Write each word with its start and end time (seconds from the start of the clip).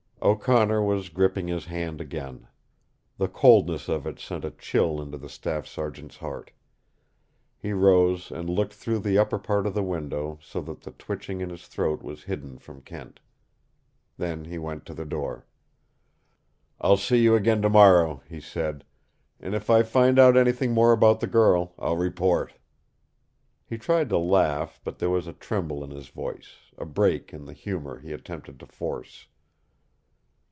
O'Connor 0.23 0.83
was 0.83 1.09
gripping 1.09 1.47
his 1.47 1.65
hand 1.65 1.99
again. 1.99 2.45
The 3.17 3.27
coldness 3.27 3.89
of 3.89 4.05
it 4.05 4.19
sent 4.19 4.45
a 4.45 4.51
chill 4.51 5.01
into 5.01 5.17
the 5.17 5.27
staff 5.27 5.65
sergeant's 5.65 6.17
heart. 6.17 6.51
He 7.57 7.73
rose 7.73 8.29
and 8.29 8.47
looked 8.47 8.73
through 8.73 8.99
the 8.99 9.17
upper 9.17 9.39
part 9.39 9.65
of 9.65 9.73
the 9.73 9.81
window, 9.81 10.37
so 10.39 10.61
that 10.61 10.81
the 10.81 10.91
twitching 10.91 11.41
in 11.41 11.49
his 11.49 11.65
throat 11.65 12.03
was 12.03 12.25
hidden 12.25 12.59
from 12.59 12.81
Kent. 12.83 13.19
Then 14.15 14.45
he 14.45 14.59
went 14.59 14.85
to 14.85 14.93
the 14.93 15.05
door. 15.05 15.47
"I'll 16.79 16.97
see 16.97 17.17
you 17.23 17.33
again 17.33 17.63
tomorrow," 17.63 18.21
he 18.29 18.39
said. 18.39 18.83
"And 19.39 19.55
if 19.55 19.71
I 19.71 19.81
find 19.81 20.19
out 20.19 20.37
anything 20.37 20.71
more 20.71 20.91
about 20.93 21.19
the 21.21 21.25
girl, 21.27 21.73
I'll 21.79 21.97
report." 21.97 22.53
He 23.65 23.79
tried 23.79 24.09
to 24.09 24.19
laugh, 24.19 24.79
but 24.83 24.99
there 24.99 25.09
was 25.09 25.25
a 25.25 25.33
tremble 25.33 25.83
in 25.83 25.89
his 25.89 26.09
voice, 26.09 26.57
a 26.77 26.85
break 26.85 27.33
in 27.33 27.45
the 27.45 27.53
humor 27.53 27.97
he 27.97 28.13
attempted 28.13 28.59
to 28.59 28.67
force. 28.67 29.25